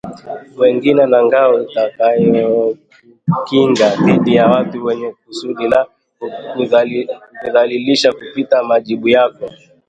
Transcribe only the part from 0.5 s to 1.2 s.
wengine na